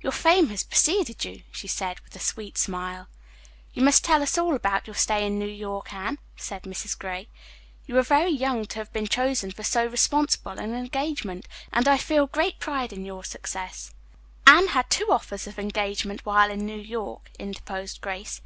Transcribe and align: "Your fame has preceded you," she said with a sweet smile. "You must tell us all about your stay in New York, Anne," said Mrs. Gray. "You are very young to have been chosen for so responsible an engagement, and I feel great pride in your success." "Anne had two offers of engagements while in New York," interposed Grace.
"Your 0.00 0.12
fame 0.12 0.46
has 0.50 0.62
preceded 0.62 1.24
you," 1.24 1.42
she 1.50 1.66
said 1.66 1.98
with 2.04 2.14
a 2.14 2.20
sweet 2.20 2.56
smile. 2.56 3.08
"You 3.74 3.82
must 3.82 4.04
tell 4.04 4.22
us 4.22 4.38
all 4.38 4.54
about 4.54 4.86
your 4.86 4.94
stay 4.94 5.26
in 5.26 5.40
New 5.40 5.48
York, 5.48 5.92
Anne," 5.92 6.18
said 6.36 6.62
Mrs. 6.62 6.96
Gray. 6.96 7.26
"You 7.86 7.98
are 7.98 8.04
very 8.04 8.30
young 8.30 8.64
to 8.66 8.78
have 8.78 8.92
been 8.92 9.08
chosen 9.08 9.50
for 9.50 9.64
so 9.64 9.84
responsible 9.84 10.52
an 10.52 10.72
engagement, 10.72 11.48
and 11.72 11.88
I 11.88 11.98
feel 11.98 12.28
great 12.28 12.60
pride 12.60 12.92
in 12.92 13.04
your 13.04 13.24
success." 13.24 13.92
"Anne 14.46 14.68
had 14.68 14.88
two 14.88 15.08
offers 15.10 15.48
of 15.48 15.58
engagements 15.58 16.24
while 16.24 16.52
in 16.52 16.64
New 16.64 16.78
York," 16.78 17.32
interposed 17.40 18.00
Grace. 18.00 18.40